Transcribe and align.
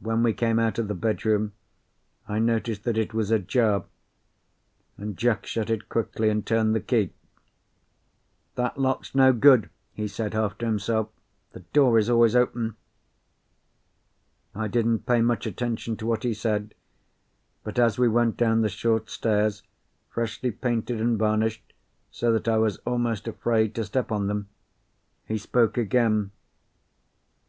When 0.00 0.24
we 0.24 0.32
came 0.32 0.58
out 0.58 0.80
of 0.80 0.88
the 0.88 0.96
bedroom 0.96 1.52
I 2.26 2.40
noticed 2.40 2.82
that 2.82 2.98
it 2.98 3.14
was 3.14 3.30
ajar, 3.30 3.84
and 4.98 5.16
Jack 5.16 5.46
shut 5.46 5.70
it 5.70 5.88
quickly 5.88 6.28
and 6.28 6.44
turned 6.44 6.74
the 6.74 6.80
key. 6.80 7.12
"That 8.56 8.78
lock's 8.78 9.14
no 9.14 9.32
good," 9.32 9.70
he 9.92 10.08
said, 10.08 10.34
half 10.34 10.58
to 10.58 10.66
himself. 10.66 11.08
"The 11.52 11.60
door 11.72 12.00
is 12.00 12.10
always 12.10 12.34
open." 12.34 12.74
I 14.56 14.66
didn't 14.66 15.06
pay 15.06 15.20
much 15.22 15.46
attention 15.46 15.96
to 15.98 16.06
what 16.06 16.24
he 16.24 16.34
said, 16.34 16.74
but 17.62 17.78
as 17.78 17.96
we 17.96 18.08
went 18.08 18.36
down 18.36 18.62
the 18.62 18.68
short 18.68 19.08
stairs, 19.08 19.62
freshly 20.08 20.50
painted 20.50 21.00
and 21.00 21.16
varnished 21.16 21.72
so 22.10 22.32
that 22.32 22.48
I 22.48 22.58
was 22.58 22.78
almost 22.78 23.28
afraid 23.28 23.72
to 23.76 23.84
step 23.84 24.10
on 24.10 24.26
them, 24.26 24.48
he 25.28 25.38
spoke 25.38 25.78
again. 25.78 26.32